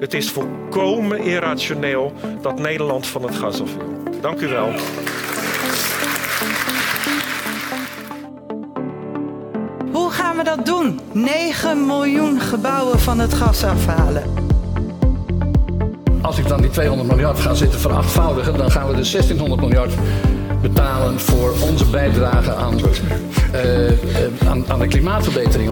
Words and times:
Het 0.00 0.14
is 0.14 0.30
volkomen 0.30 1.18
irrationeel 1.18 2.12
dat 2.42 2.58
Nederland 2.58 3.06
van 3.06 3.22
het 3.22 3.36
gas 3.36 3.62
af 3.62 3.74
wil. 3.74 4.20
Dank 4.20 4.40
u 4.40 4.48
wel. 4.48 4.68
Hoe 9.92 10.10
gaan 10.10 10.36
we 10.36 10.42
dat 10.44 10.66
doen? 10.66 11.00
9 11.12 11.86
miljoen 11.86 12.40
gebouwen 12.40 12.98
van 12.98 13.18
het 13.18 13.34
gas 13.34 13.64
afhalen. 13.64 14.22
Als 16.20 16.38
ik 16.38 16.48
dan 16.48 16.60
die 16.60 16.70
200 16.70 17.08
miljard 17.08 17.38
ga 17.38 17.54
zitten 17.54 17.80
verachtvoudigen, 17.80 18.56
dan 18.56 18.70
gaan 18.70 18.86
we 18.86 18.94
de 18.94 19.10
1600 19.10 19.60
miljard 19.60 19.92
betalen 20.62 21.20
voor 21.20 21.52
onze 21.68 21.86
bijdrage 21.86 22.54
aan, 22.54 22.78
uh, 23.54 24.48
aan, 24.48 24.64
aan 24.68 24.78
de 24.78 24.86
klimaatverbetering. 24.86 25.69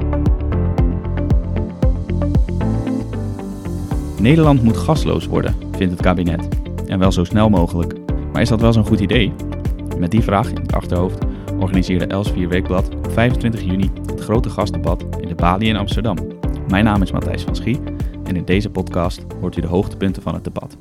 Nederland 4.20 4.62
moet 4.62 4.76
gasloos 4.76 5.26
worden, 5.26 5.54
vindt 5.76 5.92
het 5.92 6.02
kabinet. 6.02 6.48
En 6.86 6.98
wel 6.98 7.12
zo 7.12 7.24
snel 7.24 7.48
mogelijk. 7.48 7.94
Maar 8.32 8.42
is 8.42 8.48
dat 8.48 8.60
wel 8.60 8.72
zo'n 8.72 8.86
goed 8.86 9.00
idee? 9.00 9.32
Met 9.98 10.10
die 10.10 10.22
vraag 10.22 10.48
in 10.48 10.56
het 10.56 10.72
achterhoofd 10.72 11.24
organiseerde 11.58 12.06
Elsevier 12.06 12.48
Weekblad 12.48 12.94
op 12.94 13.12
25 13.12 13.62
juni 13.62 13.90
het 14.06 14.20
grote 14.20 14.50
gastdebat 14.50 15.04
in 15.20 15.28
de 15.28 15.34
Bali 15.34 15.68
in 15.68 15.76
Amsterdam. 15.76 16.16
Mijn 16.68 16.84
naam 16.84 17.02
is 17.02 17.12
Matthijs 17.12 17.42
van 17.42 17.56
Schie 17.56 17.80
en 18.24 18.36
in 18.36 18.44
deze 18.44 18.70
podcast 18.70 19.24
hoort 19.40 19.56
u 19.56 19.60
de 19.60 19.66
hoogtepunten 19.66 20.22
van 20.22 20.34
het 20.34 20.44
debat. 20.44 20.76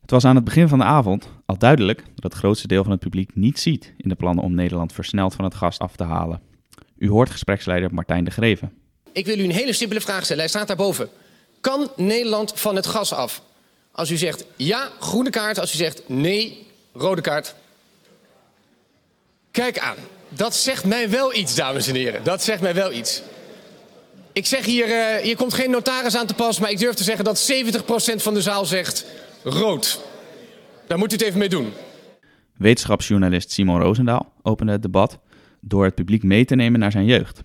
Het 0.00 0.10
was 0.10 0.24
aan 0.24 0.34
het 0.34 0.44
begin 0.44 0.68
van 0.68 0.78
de 0.78 0.84
avond 0.84 1.28
al 1.46 1.58
duidelijk 1.58 1.98
dat 2.14 2.32
het 2.32 2.34
grootste 2.34 2.66
deel 2.66 2.82
van 2.82 2.92
het 2.92 3.00
publiek 3.00 3.34
niet 3.34 3.58
ziet 3.58 3.94
in 3.96 4.08
de 4.08 4.14
plannen 4.14 4.44
om 4.44 4.54
Nederland 4.54 4.92
versneld 4.92 5.34
van 5.34 5.44
het 5.44 5.54
gas 5.54 5.78
af 5.78 5.96
te 5.96 6.04
halen. 6.04 6.40
U 6.98 7.08
hoort 7.08 7.30
gespreksleider 7.30 7.94
Martijn 7.94 8.24
de 8.24 8.30
Greven. 8.30 8.72
Ik 9.12 9.26
wil 9.26 9.38
u 9.38 9.42
een 9.42 9.50
hele 9.50 9.72
simpele 9.72 10.00
vraag 10.00 10.24
stellen. 10.24 10.42
Hij 10.42 10.50
staat 10.50 10.66
daarboven. 10.66 11.08
Kan 11.66 11.90
Nederland 11.96 12.52
van 12.54 12.76
het 12.76 12.86
gas 12.86 13.12
af? 13.12 13.42
Als 13.92 14.10
u 14.10 14.16
zegt 14.16 14.44
ja, 14.56 14.90
groene 15.00 15.30
kaart. 15.30 15.58
Als 15.58 15.74
u 15.74 15.76
zegt 15.76 16.02
nee, 16.08 16.66
rode 16.92 17.20
kaart. 17.20 17.54
Kijk 19.50 19.78
aan. 19.78 19.96
Dat 20.28 20.54
zegt 20.54 20.84
mij 20.84 21.10
wel 21.10 21.34
iets, 21.34 21.54
dames 21.54 21.88
en 21.88 21.94
heren. 21.94 22.24
Dat 22.24 22.42
zegt 22.42 22.60
mij 22.60 22.74
wel 22.74 22.92
iets. 22.92 23.22
Ik 24.32 24.46
zeg 24.46 24.64
hier, 24.64 24.88
uh, 24.88 25.22
hier 25.22 25.36
komt 25.36 25.54
geen 25.54 25.70
notaris 25.70 26.16
aan 26.16 26.26
te 26.26 26.34
pas, 26.34 26.58
maar 26.58 26.70
ik 26.70 26.78
durf 26.78 26.94
te 26.94 27.04
zeggen 27.04 27.24
dat 27.24 27.50
70% 27.52 28.22
van 28.22 28.34
de 28.34 28.42
zaal 28.42 28.64
zegt 28.64 29.06
rood. 29.42 30.00
Daar 30.86 30.98
moet 30.98 31.12
u 31.12 31.14
het 31.14 31.24
even 31.24 31.38
mee 31.38 31.48
doen. 31.48 31.72
Wetenschapsjournalist 32.56 33.50
Simon 33.50 33.80
Roosendaal 33.80 34.32
opende 34.42 34.72
het 34.72 34.82
debat 34.82 35.18
door 35.60 35.84
het 35.84 35.94
publiek 35.94 36.22
mee 36.22 36.44
te 36.44 36.54
nemen 36.54 36.80
naar 36.80 36.92
zijn 36.92 37.06
jeugd. 37.06 37.40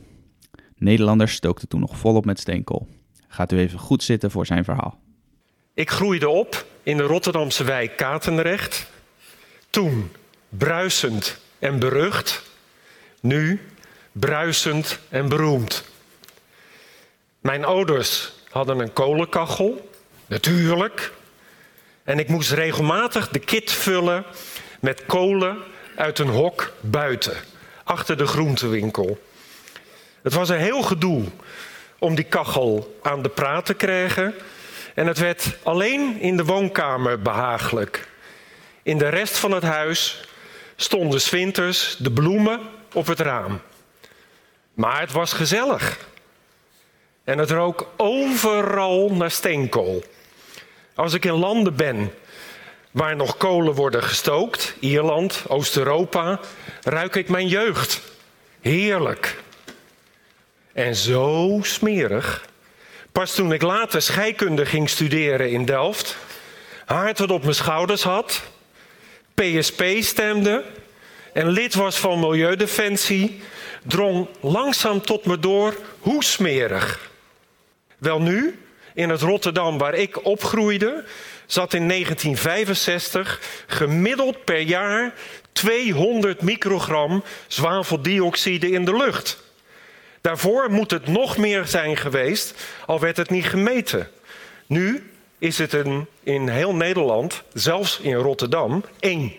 Nederlanders 0.75 1.33
stookten 1.33 1.67
toen 1.67 1.79
nog 1.79 1.97
volop 1.97 2.25
met 2.25 2.39
steenkool. 2.39 2.87
Gaat 3.33 3.51
u 3.51 3.57
even 3.57 3.79
goed 3.79 4.03
zitten 4.03 4.31
voor 4.31 4.45
zijn 4.45 4.63
verhaal. 4.63 4.99
Ik 5.73 5.89
groeide 5.89 6.29
op 6.29 6.65
in 6.83 6.97
de 6.97 7.03
Rotterdamse 7.03 7.63
wijk 7.63 7.97
Katendrecht. 7.97 8.87
Toen 9.69 10.11
bruisend 10.49 11.37
en 11.59 11.79
berucht. 11.79 12.43
Nu 13.21 13.61
bruisend 14.11 14.99
en 15.09 15.29
beroemd. 15.29 15.83
Mijn 17.39 17.65
ouders 17.65 18.31
hadden 18.49 18.79
een 18.79 18.93
kolenkachel, 18.93 19.89
natuurlijk. 20.25 21.13
En 22.03 22.19
ik 22.19 22.27
moest 22.27 22.51
regelmatig 22.51 23.29
de 23.29 23.39
kit 23.39 23.71
vullen 23.71 24.25
met 24.79 25.05
kolen 25.05 25.57
uit 25.95 26.19
een 26.19 26.29
hok 26.29 26.73
buiten, 26.81 27.37
achter 27.83 28.17
de 28.17 28.25
groentewinkel. 28.25 29.21
Het 30.21 30.33
was 30.33 30.49
een 30.49 30.59
heel 30.59 30.81
gedoe 30.81 31.23
om 32.01 32.15
die 32.15 32.25
kachel 32.25 32.97
aan 33.01 33.21
de 33.21 33.29
praat 33.29 33.65
te 33.65 33.73
krijgen. 33.73 34.33
En 34.95 35.07
het 35.07 35.17
werd 35.17 35.57
alleen 35.63 36.19
in 36.19 36.37
de 36.37 36.45
woonkamer 36.45 37.21
behagelijk. 37.21 38.07
In 38.83 38.97
de 38.97 39.09
rest 39.09 39.37
van 39.37 39.51
het 39.51 39.63
huis 39.63 40.27
stonden 40.75 41.21
zwinters 41.21 41.95
de 41.99 42.11
bloemen 42.11 42.59
op 42.93 43.07
het 43.07 43.19
raam. 43.19 43.61
Maar 44.73 44.99
het 44.99 45.11
was 45.11 45.33
gezellig. 45.33 45.97
En 47.23 47.37
het 47.37 47.51
rook 47.51 47.87
overal 47.97 49.09
naar 49.13 49.31
steenkool. 49.31 50.03
Als 50.95 51.13
ik 51.13 51.25
in 51.25 51.33
landen 51.33 51.75
ben 51.75 52.13
waar 52.91 53.15
nog 53.15 53.37
kolen 53.37 53.73
worden 53.73 54.03
gestookt, 54.03 54.75
Ierland, 54.79 55.43
Oost-Europa, 55.47 56.39
ruik 56.83 57.15
ik 57.15 57.29
mijn 57.29 57.47
jeugd. 57.47 58.01
Heerlijk. 58.61 59.37
En 60.73 60.95
zo 60.95 61.59
smerig. 61.61 62.45
Pas 63.11 63.35
toen 63.35 63.53
ik 63.53 63.61
later 63.61 64.01
scheikunde 64.01 64.65
ging 64.65 64.89
studeren 64.89 65.49
in 65.49 65.65
Delft, 65.65 66.17
haard 66.85 67.17
het 67.17 67.31
op 67.31 67.41
mijn 67.41 67.55
schouders 67.55 68.03
had, 68.03 68.41
PSP 69.33 69.83
stemde 69.99 70.63
en 71.33 71.49
lid 71.49 71.73
was 71.73 71.97
van 71.97 72.19
Milieudefensie, 72.19 73.41
drong 73.83 74.27
langzaam 74.39 75.01
tot 75.01 75.25
me 75.25 75.39
door 75.39 75.75
hoe 75.99 76.23
smerig. 76.23 77.09
Wel 77.97 78.21
nu, 78.21 78.59
in 78.93 79.09
het 79.09 79.21
Rotterdam 79.21 79.77
waar 79.77 79.93
ik 79.93 80.25
opgroeide, 80.25 81.03
zat 81.45 81.73
in 81.73 81.87
1965 81.87 83.39
gemiddeld 83.67 84.43
per 84.45 84.59
jaar 84.59 85.13
200 85.51 86.41
microgram 86.41 87.23
zwaveldioxide 87.47 88.71
in 88.71 88.85
de 88.85 88.95
lucht. 88.97 89.37
Daarvoor 90.21 90.71
moet 90.71 90.91
het 90.91 91.07
nog 91.07 91.37
meer 91.37 91.65
zijn 91.65 91.97
geweest, 91.97 92.53
al 92.85 92.99
werd 92.99 93.17
het 93.17 93.29
niet 93.29 93.45
gemeten. 93.45 94.09
Nu 94.65 95.11
is 95.37 95.57
het 95.57 95.73
een, 95.73 96.07
in 96.23 96.47
heel 96.49 96.75
Nederland, 96.75 97.43
zelfs 97.53 97.99
in 97.99 98.15
Rotterdam, 98.15 98.83
één. 98.99 99.33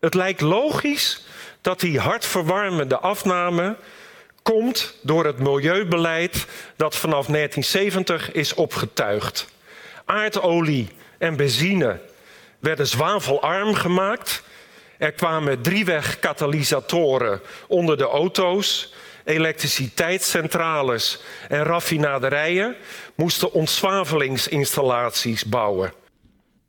Het 0.00 0.14
lijkt 0.14 0.40
logisch 0.40 1.24
dat 1.60 1.80
die 1.80 1.98
hartverwarmende 1.98 2.98
afname 2.98 3.76
komt 4.42 4.94
door 5.02 5.24
het 5.24 5.38
milieubeleid 5.38 6.46
dat 6.76 6.96
vanaf 6.96 7.26
1970 7.26 8.32
is 8.32 8.54
opgetuigd. 8.54 9.48
Aardolie 10.04 10.88
en 11.18 11.36
benzine 11.36 12.00
werden 12.58 12.86
zwavelarm 12.86 13.74
gemaakt. 13.74 14.42
Er 14.98 15.12
kwamen 15.12 15.62
drieweg 15.62 16.18
katalysatoren 16.18 17.40
onder 17.66 17.96
de 17.96 18.04
auto's 18.04 18.92
elektriciteitscentrales 19.24 21.22
en 21.48 21.62
raffinaderijen 21.62 22.76
moesten 23.14 23.52
ontzwavelingsinstallaties 23.52 25.44
bouwen. 25.44 25.92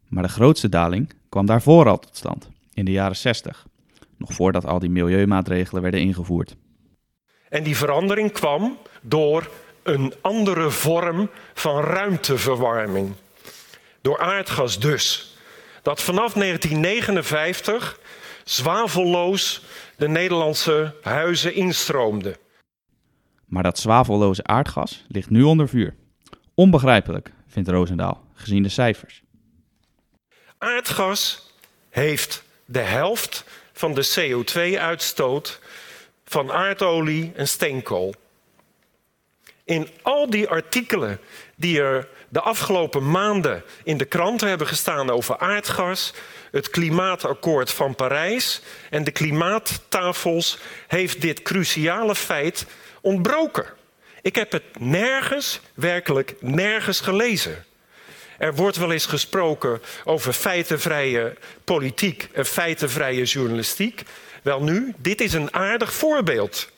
Maar 0.07 0.23
de 0.23 0.29
grootste 0.29 0.69
daling 0.69 1.13
kwam 1.29 1.45
daarvoor 1.45 1.87
al 1.87 1.99
tot 1.99 2.17
stand, 2.17 2.49
in 2.73 2.85
de 2.85 2.91
jaren 2.91 3.15
60, 3.15 3.65
nog 4.17 4.33
voordat 4.33 4.65
al 4.65 4.79
die 4.79 4.89
milieumaatregelen 4.89 5.81
werden 5.81 5.99
ingevoerd. 5.99 6.55
En 7.49 7.63
die 7.63 7.77
verandering 7.77 8.31
kwam 8.31 8.77
door 9.01 9.49
een 9.83 10.13
andere 10.21 10.69
vorm 10.69 11.29
van 11.53 11.83
ruimteverwarming. 11.83 13.13
Door 14.01 14.19
aardgas 14.19 14.79
dus. 14.79 15.35
Dat 15.81 16.01
vanaf 16.01 16.33
1959 16.33 17.99
zwavelloos 18.43 19.61
de 19.97 20.07
Nederlandse 20.07 20.95
huizen 21.01 21.53
instroomde. 21.53 22.37
Maar 23.45 23.63
dat 23.63 23.79
zwavelloze 23.79 24.43
aardgas 24.43 25.05
ligt 25.07 25.29
nu 25.29 25.43
onder 25.43 25.69
vuur. 25.69 25.95
Onbegrijpelijk, 26.53 27.31
vindt 27.47 27.69
Roosendaal, 27.69 28.25
gezien 28.33 28.63
de 28.63 28.69
cijfers. 28.69 29.21
Aardgas 30.57 31.51
heeft 31.89 32.43
de 32.65 32.79
helft 32.79 33.45
van 33.73 33.93
de 33.93 34.13
CO2-uitstoot 34.19 35.59
van 36.25 36.51
aardolie 36.51 37.31
en 37.35 37.47
steenkool. 37.47 38.13
In 39.63 39.87
al 40.01 40.29
die 40.29 40.47
artikelen 40.47 41.19
die 41.55 41.81
er 41.81 42.07
de 42.31 42.41
afgelopen 42.41 43.11
maanden 43.11 43.63
in 43.83 43.97
de 43.97 44.05
kranten 44.05 44.47
hebben 44.47 44.67
gestaan 44.67 45.09
over 45.09 45.37
aardgas, 45.37 46.13
het 46.51 46.69
klimaatakkoord 46.69 47.71
van 47.71 47.95
Parijs 47.95 48.61
en 48.89 49.03
de 49.03 49.11
klimaattafels, 49.11 50.57
heeft 50.87 51.21
dit 51.21 51.41
cruciale 51.41 52.15
feit 52.15 52.65
ontbroken. 53.01 53.65
Ik 54.21 54.35
heb 54.35 54.51
het 54.51 54.63
nergens, 54.79 55.59
werkelijk 55.73 56.35
nergens 56.39 56.99
gelezen. 56.99 57.65
Er 58.37 58.55
wordt 58.55 58.77
wel 58.77 58.91
eens 58.91 59.05
gesproken 59.05 59.81
over 60.03 60.33
feitenvrije 60.33 61.35
politiek 61.63 62.27
en 62.33 62.45
feitenvrije 62.45 63.23
journalistiek. 63.23 64.03
Wel 64.43 64.63
nu, 64.63 64.93
dit 64.97 65.21
is 65.21 65.33
een 65.33 65.53
aardig 65.53 65.93
voorbeeld. 65.93 66.69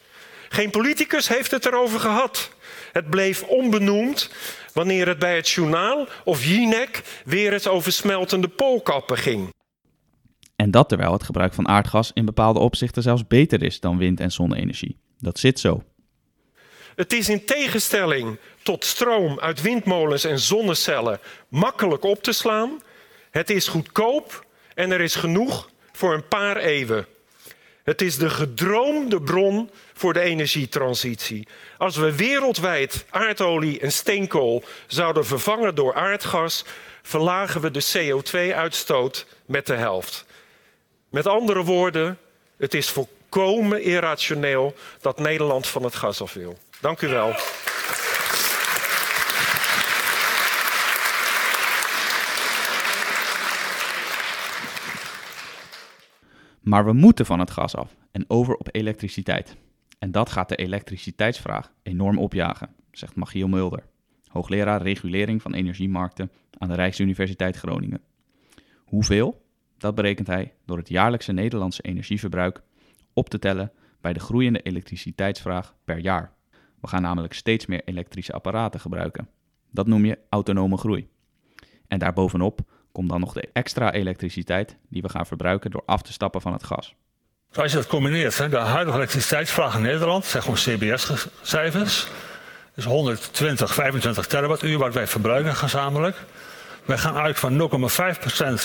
Geen 0.49 0.69
politicus 0.69 1.27
heeft 1.27 1.51
het 1.51 1.65
erover 1.65 1.99
gehad. 1.99 2.49
Het 2.91 3.09
bleef 3.09 3.43
onbenoemd 3.43 4.29
wanneer 4.73 5.07
het 5.07 5.19
bij 5.19 5.35
het 5.35 5.49
journaal 5.49 6.07
of 6.23 6.45
Jinek 6.45 7.21
weer 7.25 7.53
eens 7.53 7.67
over 7.67 7.91
smeltende 7.91 8.47
poolkappen 8.47 9.17
ging. 9.17 9.53
En 10.55 10.71
dat 10.71 10.89
terwijl 10.89 11.13
het 11.13 11.23
gebruik 11.23 11.53
van 11.53 11.67
aardgas 11.67 12.11
in 12.13 12.25
bepaalde 12.25 12.59
opzichten 12.59 13.03
zelfs 13.03 13.27
beter 13.27 13.63
is 13.63 13.79
dan 13.79 13.97
wind- 13.97 14.19
en 14.19 14.31
zonne-energie. 14.31 14.97
Dat 15.19 15.39
zit 15.39 15.59
zo. 15.59 15.83
Het 16.95 17.13
is 17.13 17.29
in 17.29 17.45
tegenstelling 17.45 18.39
tot 18.63 18.85
stroom 18.85 19.39
uit 19.39 19.61
windmolens 19.61 20.23
en 20.23 20.39
zonnecellen 20.39 21.19
makkelijk 21.49 22.03
op 22.03 22.23
te 22.23 22.31
slaan. 22.31 22.81
Het 23.31 23.49
is 23.49 23.67
goedkoop 23.67 24.45
en 24.73 24.91
er 24.91 25.01
is 25.01 25.15
genoeg 25.15 25.69
voor 25.91 26.13
een 26.13 26.27
paar 26.27 26.57
eeuwen. 26.57 27.05
Het 27.83 28.01
is 28.01 28.17
de 28.17 28.29
gedroomde 28.29 29.21
bron 29.21 29.69
voor 29.93 30.13
de 30.13 30.19
energietransitie. 30.19 31.47
Als 31.77 31.95
we 31.95 32.15
wereldwijd 32.15 33.05
aardolie 33.09 33.79
en 33.79 33.91
steenkool 33.91 34.63
zouden 34.87 35.25
vervangen 35.25 35.75
door 35.75 35.93
aardgas, 35.93 36.65
verlagen 37.01 37.61
we 37.61 37.71
de 37.71 37.85
CO2-uitstoot 37.97 39.25
met 39.45 39.65
de 39.65 39.75
helft. 39.75 40.25
Met 41.09 41.27
andere 41.27 41.63
woorden, 41.63 42.17
het 42.57 42.73
is 42.73 42.89
volkomen 42.89 43.81
irrationeel 43.81 44.75
dat 45.01 45.19
Nederland 45.19 45.67
van 45.67 45.83
het 45.83 45.95
gas 45.95 46.21
af 46.21 46.33
wil. 46.33 46.57
Dank 46.79 47.01
u 47.01 47.07
wel. 47.07 47.35
Maar 56.63 56.85
we 56.85 56.93
moeten 56.93 57.25
van 57.25 57.39
het 57.39 57.51
gas 57.51 57.75
af 57.75 57.95
en 58.11 58.25
over 58.27 58.55
op 58.55 58.69
elektriciteit. 58.71 59.55
En 59.99 60.11
dat 60.11 60.29
gaat 60.29 60.49
de 60.49 60.55
elektriciteitsvraag 60.55 61.73
enorm 61.81 62.17
opjagen, 62.17 62.69
zegt 62.91 63.15
Machiel 63.15 63.47
Mulder, 63.47 63.83
hoogleraar 64.27 64.81
regulering 64.81 65.41
van 65.41 65.53
energiemarkten 65.53 66.31
aan 66.57 66.67
de 66.67 66.75
Rijksuniversiteit 66.75 67.57
Groningen. 67.57 68.01
Hoeveel? 68.83 69.45
Dat 69.77 69.95
berekent 69.95 70.27
hij 70.27 70.53
door 70.65 70.77
het 70.77 70.89
jaarlijkse 70.89 71.31
Nederlandse 71.31 71.81
energieverbruik 71.81 72.61
op 73.13 73.29
te 73.29 73.39
tellen 73.39 73.71
bij 74.01 74.13
de 74.13 74.19
groeiende 74.19 74.61
elektriciteitsvraag 74.61 75.75
per 75.83 75.97
jaar. 75.97 76.33
We 76.81 76.87
gaan 76.87 77.01
namelijk 77.01 77.33
steeds 77.33 77.65
meer 77.65 77.81
elektrische 77.85 78.33
apparaten 78.33 78.79
gebruiken. 78.79 79.29
Dat 79.71 79.87
noem 79.87 80.05
je 80.05 80.19
autonome 80.29 80.77
groei. 80.77 81.07
En 81.87 81.99
daarbovenop 81.99 82.61
komt 82.93 83.09
dan 83.09 83.19
nog 83.19 83.33
de 83.33 83.49
extra 83.53 83.91
elektriciteit 83.91 84.77
die 84.89 85.01
we 85.01 85.09
gaan 85.09 85.25
verbruiken 85.25 85.71
door 85.71 85.83
af 85.85 86.01
te 86.01 86.11
stappen 86.11 86.41
van 86.41 86.53
het 86.53 86.63
gas. 86.63 86.95
Als 87.53 87.71
je 87.71 87.77
dat 87.77 87.87
combineert, 87.87 88.37
de 88.51 88.57
huidige 88.57 88.97
elektriciteitsvraag 88.97 89.75
in 89.75 89.81
Nederland, 89.81 90.25
zeg 90.25 90.41
gewoon 90.43 90.57
CBS-cijfers, 90.57 92.07
is 92.75 92.85
120, 92.85 93.73
25 93.73 94.27
terawattuur 94.27 94.77
wat 94.77 94.93
wij 94.93 95.07
verbruiken 95.07 95.55
gezamenlijk. 95.55 96.17
Wij 96.85 96.97
gaan 96.97 97.15
uit 97.15 97.39
van 97.39 97.69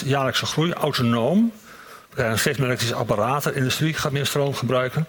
0,5% 0.02 0.06
jaarlijkse 0.06 0.46
groei, 0.46 0.72
autonoom. 0.72 1.52
We 2.08 2.14
krijgen 2.14 2.38
steeds 2.38 2.58
meer 2.58 2.66
elektrische 2.66 2.96
apparaten, 2.96 3.54
industrie 3.54 3.94
gaat 3.94 4.12
meer 4.12 4.26
stroom 4.26 4.54
gebruiken. 4.54 5.06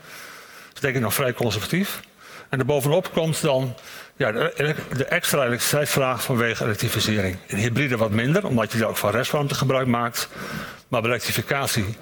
Dat 0.68 0.74
is 0.74 0.80
denk 0.80 0.96
ik 0.96 1.02
nog 1.02 1.14
vrij 1.14 1.34
conservatief. 1.34 2.02
En 2.50 2.58
daarbovenop 2.58 3.12
komt 3.14 3.42
dan 3.42 3.76
ja, 4.16 4.32
de, 4.32 4.76
de 4.96 5.06
extra 5.06 5.46
elektriciteitsvraag 5.46 6.24
vanwege 6.24 6.64
elektrificering. 6.64 7.38
In 7.46 7.58
hybride 7.58 7.98
wat 7.98 8.12
minder, 8.12 8.46
omdat 8.46 8.72
je 8.72 8.78
daar 8.78 8.90
ook 8.90 8.98
van 8.98 9.12
restwarmte 9.12 9.56
gebruik 9.56 9.88
maakt. 9.88 10.30
Maar 10.88 11.02
bij 11.02 11.10
elektrificatie, 11.10 11.98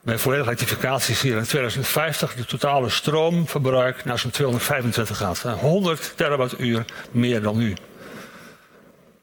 bij 0.00 0.18
volledige 0.18 0.48
elektrificatie 0.48 1.14
zie 1.14 1.30
je 1.30 1.36
in 1.36 1.42
2050 1.42 2.34
de 2.34 2.44
totale 2.44 2.88
stroomverbruik 2.88 4.04
naar 4.04 4.18
zo'n 4.18 4.30
225 4.30 5.16
gaat. 5.16 5.38
100 5.40 6.12
terawattuur 6.16 6.84
meer 7.10 7.42
dan 7.42 7.56
nu. 7.56 7.76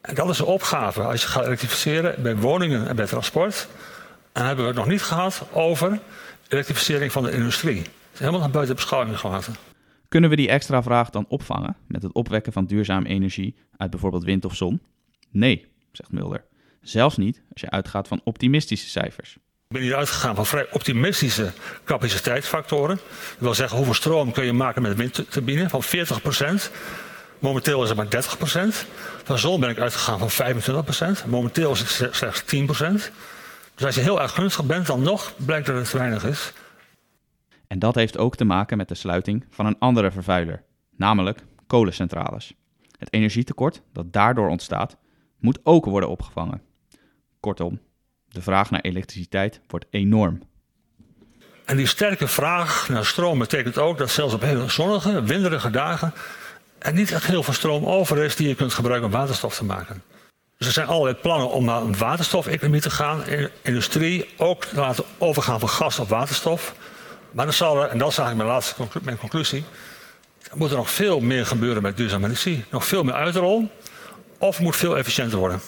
En 0.02 0.16
dat 0.16 0.30
is 0.30 0.38
de 0.38 0.46
opgave 0.46 1.02
als 1.02 1.22
je 1.22 1.28
gaat 1.28 1.46
elektrificeren 1.46 2.24
bij 2.24 2.36
woningen 2.36 2.88
en 2.88 2.96
bij 2.96 3.06
transport. 3.06 3.68
En 3.72 4.42
dan 4.42 4.46
hebben 4.46 4.66
we 4.66 4.72
het 4.72 4.80
nog 4.80 4.90
niet 4.90 5.02
gehad 5.02 5.42
over 5.52 6.00
elektrificering 6.48 7.12
van 7.12 7.24
de 7.24 7.32
industrie. 7.32 7.82
Dat 7.82 8.14
is 8.14 8.20
helemaal 8.20 8.40
naar 8.40 8.50
buiten 8.50 8.76
beschouwing 8.76 9.20
gelaten. 9.20 9.56
Kunnen 10.16 10.34
we 10.34 10.42
die 10.42 10.50
extra 10.50 10.84
vraag 10.84 11.10
dan 11.10 11.26
opvangen 11.28 11.78
met 11.88 12.04
het 12.04 12.14
opwekken 12.14 12.54
van 12.54 12.66
duurzame 12.66 13.08
energie 13.08 13.56
uit 13.78 13.90
bijvoorbeeld 13.90 14.24
wind 14.24 14.46
of 14.46 14.56
zon? 14.56 14.82
Nee, 15.32 15.66
zegt 15.92 16.12
Mulder. 16.12 16.44
Zelfs 16.82 17.18
niet 17.18 17.42
als 17.52 17.62
je 17.62 17.70
uitgaat 17.70 18.08
van 18.08 18.22
optimistische 18.24 18.90
cijfers. 18.90 19.34
Ik 19.34 19.42
ben 19.68 19.82
hier 19.82 19.96
uitgegaan 19.96 20.36
van 20.36 20.46
vrij 20.46 20.68
optimistische 20.72 21.52
capaciteitsfactoren. 21.84 22.96
Dat 22.96 23.38
wil 23.38 23.54
zeggen, 23.54 23.78
hoeveel 23.78 23.94
stroom 23.94 24.32
kun 24.32 24.46
je 24.46 24.54
maken 24.54 24.82
met 24.82 24.96
windturbine? 24.96 25.70
Van 25.70 25.84
40% 25.84 26.72
Momenteel 27.40 27.84
is 27.84 27.90
het 27.90 27.98
maar 27.98 28.24
30% 28.74 28.88
Van 29.24 29.38
zon 29.38 29.60
ben 29.60 29.70
ik 29.70 29.80
uitgegaan 29.80 30.30
van 30.30 30.56
25% 31.26 31.26
Momenteel 31.26 31.72
is 31.72 31.80
het 31.80 32.16
slechts 32.16 32.42
10% 32.42 32.48
Dus 33.76 33.86
als 33.86 33.96
je 33.96 34.02
heel 34.02 34.22
erg 34.22 34.32
gunstig 34.32 34.66
bent, 34.66 34.88
dan 34.88 35.02
nog 35.02 35.34
blijkt 35.46 35.66
dat 35.66 35.76
het 35.76 35.90
te 35.90 35.98
weinig 35.98 36.26
is. 36.26 36.54
En 37.68 37.80
dat 37.80 37.96
heeft 37.96 38.18
ook 38.18 38.36
te 38.36 38.46
maken 38.46 38.78
met 38.78 38.88
de 38.88 38.96
sluiting 38.96 39.46
van 39.50 39.66
een 39.66 39.80
andere 39.80 40.12
vervuiler, 40.12 40.64
namelijk 40.96 41.46
kolencentrales. 41.68 42.54
Het 42.98 43.14
energietekort 43.14 43.82
dat 43.94 44.14
daardoor 44.14 44.50
ontstaat, 44.50 44.98
moet 45.40 45.60
ook 45.64 45.86
worden 45.86 46.10
opgevangen. 46.10 46.62
Kortom, 47.40 47.80
de 48.28 48.42
vraag 48.42 48.72
naar 48.72 48.82
elektriciteit 48.82 49.62
wordt 49.68 49.86
enorm. 49.90 50.42
En 51.66 51.78
die 51.78 51.88
sterke 51.88 52.28
vraag 52.28 52.90
naar 52.90 53.06
stroom 53.06 53.40
betekent 53.40 53.78
ook 53.78 53.98
dat 53.98 54.10
zelfs 54.10 54.34
op 54.34 54.42
hele 54.42 54.70
zonnige, 54.70 55.24
winderige 55.24 55.70
dagen 55.70 56.14
er 56.86 56.94
niet 56.94 57.12
echt 57.12 57.26
heel 57.26 57.44
veel 57.44 57.54
stroom 57.54 57.86
over 57.86 58.18
is 58.18 58.36
die 58.36 58.48
je 58.48 58.56
kunt 58.56 58.74
gebruiken 58.74 59.08
om 59.08 59.16
waterstof 59.16 59.56
te 59.56 59.64
maken. 59.64 60.04
Dus 60.58 60.68
er 60.68 60.74
zijn 60.74 60.88
allerlei 60.88 61.16
plannen 61.16 61.50
om 61.50 61.66
naar 61.66 61.82
een 61.82 61.98
waterstofeconomie 61.98 62.82
te 62.82 62.90
gaan. 62.90 63.26
In 63.26 63.50
industrie 63.62 64.30
ook 64.38 64.66
te 64.66 64.76
laten 64.76 65.04
overgaan 65.18 65.60
van 65.60 65.70
gas 65.70 66.00
op 66.00 66.10
waterstof. 66.10 66.76
Maar 67.36 67.46
dan 67.46 67.54
zal 67.54 67.84
er, 67.84 67.90
en 67.90 67.98
dat 67.98 68.12
is 68.12 68.18
eigenlijk 68.18 68.48
mijn 68.48 68.50
laatste 68.50 69.00
mijn 69.04 69.18
conclusie, 69.18 69.64
er 70.52 70.58
moet 70.58 70.70
er 70.70 70.76
nog 70.76 70.90
veel 70.90 71.20
meer 71.20 71.46
gebeuren 71.46 71.82
met 71.82 71.98
duurzame 71.98 72.26
energie. 72.26 72.64
Nog 72.72 72.86
veel 72.86 73.04
meer 73.04 73.14
uitrol, 73.14 73.70
of 74.38 74.60
moet 74.60 74.76
veel 74.76 74.98
efficiënter 74.98 75.38
worden. 75.38 75.60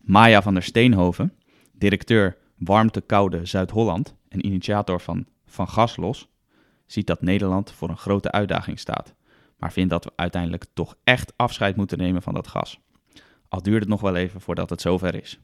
Maya 0.00 0.42
van 0.42 0.54
der 0.54 0.62
Steenhoven, 0.62 1.32
directeur 1.72 2.36
Warmte 2.58 3.00
Koude 3.00 3.46
Zuid-Holland 3.46 4.14
en 4.28 4.46
initiator 4.46 5.00
van 5.00 5.26
Van 5.46 5.68
Gas 5.68 5.96
Los, 5.96 6.28
ziet 6.86 7.06
dat 7.06 7.22
Nederland 7.22 7.72
voor 7.72 7.88
een 7.88 7.98
grote 7.98 8.30
uitdaging 8.30 8.78
staat, 8.78 9.14
maar 9.56 9.72
vindt 9.72 9.90
dat 9.90 10.04
we 10.04 10.12
uiteindelijk 10.16 10.64
toch 10.74 10.94
echt 11.04 11.32
afscheid 11.36 11.76
moeten 11.76 11.98
nemen 11.98 12.22
van 12.22 12.34
dat 12.34 12.48
gas. 12.48 12.78
Al 13.48 13.62
duurt 13.62 13.80
het 13.80 13.88
nog 13.88 14.00
wel 14.00 14.16
even 14.16 14.40
voordat 14.40 14.70
het 14.70 14.80
zover 14.80 15.22
is. 15.22 15.38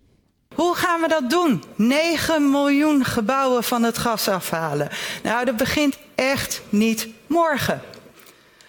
Hoe 0.54 0.74
gaan 0.74 1.00
we 1.00 1.08
dat 1.08 1.30
doen? 1.30 1.62
9 1.74 2.50
miljoen 2.50 3.04
gebouwen 3.04 3.64
van 3.64 3.82
het 3.82 3.98
gas 3.98 4.28
afhalen. 4.28 4.88
Nou, 5.22 5.44
dat 5.44 5.56
begint 5.56 5.98
echt 6.14 6.60
niet 6.68 7.08
morgen. 7.26 7.82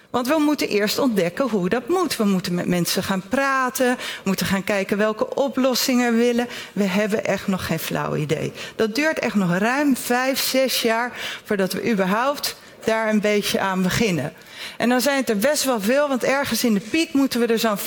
Want 0.09 0.27
we 0.27 0.39
moeten 0.39 0.67
eerst 0.67 0.99
ontdekken 0.99 1.49
hoe 1.49 1.69
dat 1.69 1.87
moet. 1.87 2.15
We 2.15 2.23
moeten 2.23 2.53
met 2.53 2.67
mensen 2.67 3.03
gaan 3.03 3.23
praten. 3.29 3.97
Moeten 4.23 4.45
gaan 4.45 4.63
kijken 4.63 4.97
welke 4.97 5.35
oplossingen 5.35 6.11
we 6.11 6.17
willen. 6.17 6.47
We 6.73 6.83
hebben 6.83 7.25
echt 7.25 7.47
nog 7.47 7.65
geen 7.65 7.79
flauw 7.79 8.15
idee. 8.15 8.51
Dat 8.75 8.95
duurt 8.95 9.19
echt 9.19 9.35
nog 9.35 9.57
ruim 9.57 9.95
vijf, 9.95 10.39
zes 10.39 10.81
jaar 10.81 11.11
voordat 11.43 11.73
we 11.73 11.91
überhaupt 11.91 12.55
daar 12.89 13.09
een 13.09 13.21
beetje 13.21 13.59
aan 13.59 13.81
beginnen. 13.81 14.33
En 14.77 14.89
dan 14.89 15.01
zijn 15.01 15.17
het 15.17 15.29
er 15.29 15.37
best 15.37 15.63
wel 15.63 15.81
veel, 15.81 16.07
want 16.07 16.23
ergens 16.23 16.63
in 16.63 16.73
de 16.73 16.79
piek 16.79 17.13
moeten 17.13 17.39
we 17.39 17.45
er 17.45 17.59
zo'n 17.59 17.77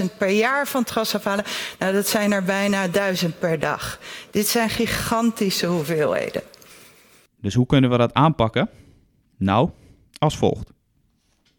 450.000 0.00 0.16
per 0.18 0.28
jaar 0.28 0.66
van 0.66 0.80
het 0.80 0.90
gas 0.90 1.14
afhalen. 1.14 1.44
Nou, 1.78 1.92
dat 1.92 2.08
zijn 2.08 2.32
er 2.32 2.42
bijna 2.44 2.88
1000 2.88 3.38
per 3.38 3.58
dag. 3.58 3.98
Dit 4.30 4.48
zijn 4.48 4.70
gigantische 4.70 5.66
hoeveelheden. 5.66 6.42
Dus 7.40 7.54
hoe 7.54 7.66
kunnen 7.66 7.90
we 7.90 7.96
dat 7.96 8.14
aanpakken? 8.14 8.70
Nou, 9.38 9.70
als 10.18 10.36
volgt. 10.36 10.70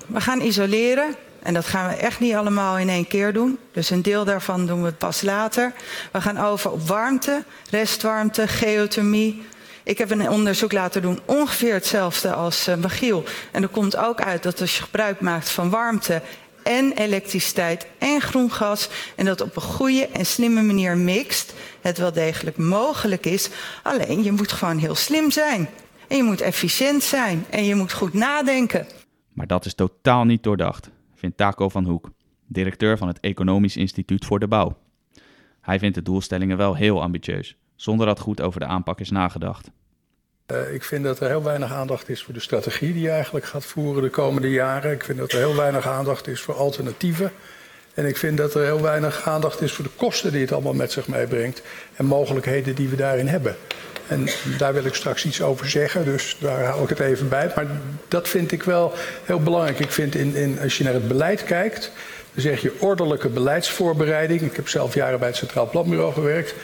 We 0.07 0.22
gaan 0.22 0.41
isoleren. 0.41 1.15
En 1.41 1.53
dat 1.53 1.65
gaan 1.65 1.89
we 1.89 1.95
echt 1.95 2.19
niet 2.19 2.34
allemaal 2.34 2.77
in 2.77 2.89
één 2.89 3.07
keer 3.07 3.34
doen. 3.34 3.57
Dus 3.72 3.89
een 3.89 4.01
deel 4.01 4.25
daarvan 4.25 4.65
doen 4.65 4.84
we 4.84 4.91
pas 4.91 5.22
later. 5.22 5.74
We 6.12 6.22
gaan 6.22 6.38
over 6.38 6.72
op 6.72 6.88
warmte, 6.88 7.43
restwarmte, 7.69 8.48
geothermie, 8.48 9.43
ik 9.86 9.98
heb 9.98 10.12
een 10.12 10.30
onderzoek 10.30 10.72
laten 10.72 11.01
doen, 11.01 11.20
ongeveer 11.25 11.74
hetzelfde 11.74 12.34
als 12.34 12.68
uh. 12.68 13.22
En 13.51 13.62
er 13.62 13.68
komt 13.68 13.98
ook 13.98 14.22
uit 14.22 14.44
dat 14.44 14.62
als 14.62 14.77
je 14.77 14.84
gebruik 14.84 15.22
maakt 15.22 15.50
van 15.50 15.70
warmte 15.70 16.22
en 16.63 16.92
elektriciteit 16.92 17.88
en 17.98 18.22
groen 18.22 18.51
gas 18.51 18.89
en 19.15 19.25
dat 19.25 19.42
op 19.42 19.56
een 19.56 19.62
goede 19.62 20.08
en 20.08 20.25
slimme 20.25 20.62
manier 20.62 20.98
mixt, 20.98 21.54
het 21.82 21.98
wel 21.98 22.12
degelijk 22.12 22.58
mogelijk 22.58 23.25
is. 23.25 23.50
Alleen 23.84 24.24
je 24.24 24.32
moet 24.32 24.51
gewoon 24.51 24.77
heel 24.77 24.96
slim 24.96 25.32
zijn. 25.32 25.70
En 26.08 26.18
je 26.18 26.24
moet 26.24 26.42
efficiënt 26.42 27.04
zijn 27.04 27.46
en 27.50 27.65
je 27.65 27.75
moet 27.75 27.94
goed 27.94 28.13
nadenken. 28.13 28.88
Maar 29.34 29.48
dat 29.48 29.65
is 29.65 29.74
totaal 29.74 30.24
niet 30.24 30.44
doordacht, 30.44 30.89
vindt 31.15 31.38
Taco 31.38 31.70
van 31.70 31.86
Hoek, 31.86 32.12
directeur 32.48 32.98
van 32.98 33.08
het 33.08 33.20
Economisch 33.20 33.77
Instituut 33.77 34.25
voor 34.25 34.39
de 34.39 34.48
Bouw. 34.48 34.77
Hij 35.62 35.80
vindt 35.80 35.96
de 35.96 36.01
doelstellingen 36.01 36.58
wel 36.58 36.75
heel 36.75 37.01
ambitieus 37.01 37.58
zonder 37.75 38.05
dat 38.05 38.20
goed 38.20 38.41
over 38.41 38.60
de 38.60 38.65
aanpak 38.65 39.00
is 39.00 39.10
nagedacht. 39.10 39.70
Uh, 40.51 40.74
ik 40.74 40.84
vind 40.84 41.03
dat 41.03 41.20
er 41.20 41.27
heel 41.27 41.44
weinig 41.44 41.74
aandacht 41.74 42.10
is 42.10 42.24
voor 42.24 42.34
de 42.34 42.39
strategie 42.39 42.94
die 42.94 43.01
je 43.01 43.10
eigenlijk 43.10 43.46
gaat 43.46 43.65
voeren 43.65 44.03
de 44.03 44.10
komende 44.10 44.50
jaren. 44.50 44.91
Ik 44.91 45.03
vind 45.03 45.17
dat 45.17 45.32
er 45.32 45.38
heel 45.38 45.55
weinig 45.55 45.88
aandacht 45.88 46.27
is 46.27 46.41
voor 46.41 46.55
alternatieven. 46.55 47.32
En 47.94 48.05
ik 48.05 48.17
vind 48.17 48.38
dat 48.38 48.53
er 48.53 48.63
heel 48.63 48.82
weinig 48.82 49.27
aandacht 49.27 49.62
is 49.62 49.72
voor 49.72 49.84
de 49.84 49.91
kosten 49.96 50.32
die 50.32 50.41
het 50.41 50.51
allemaal 50.51 50.74
met 50.74 50.91
zich 50.91 51.08
meebrengt 51.08 51.62
en 51.96 52.05
mogelijkheden 52.05 52.75
die 52.75 52.89
we 52.89 52.96
daarin 52.96 53.27
hebben. 53.27 53.55
En 54.08 54.27
daar 54.58 54.74
wil 54.74 54.86
ik 54.86 54.94
straks 54.94 55.25
iets 55.25 55.41
over 55.41 55.70
zeggen, 55.70 56.05
dus 56.05 56.38
daar 56.39 56.63
hou 56.63 56.84
ik 56.84 56.89
het 56.89 57.00
even 57.00 57.29
bij. 57.29 57.51
Maar 57.55 57.67
dat 58.08 58.27
vind 58.27 58.51
ik 58.51 58.63
wel 58.63 58.94
heel 59.24 59.39
belangrijk. 59.39 59.79
Ik 59.79 59.91
vind 59.91 60.15
in, 60.15 60.36
in, 60.36 60.60
als 60.60 60.77
je 60.77 60.84
naar 60.84 60.94
het 60.94 61.08
beleid 61.08 61.44
kijkt, 61.44 61.91
dan 62.34 62.41
zeg 62.41 62.62
je 62.62 62.77
ordelijke 62.79 63.29
beleidsvoorbereiding. 63.29 64.41
Ik 64.41 64.55
heb 64.55 64.67
zelf 64.67 64.94
jaren 64.94 65.20
bij 65.20 65.27
het 65.27 65.38
Centraal 65.38 65.70
Planbureau 65.70 66.13
gewerkt. 66.13 66.55